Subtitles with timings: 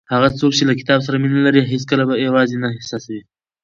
[0.13, 3.21] هغه څوک چې له کتاب سره مینه لري هیڅکله ځان یوازې نه احساسوي.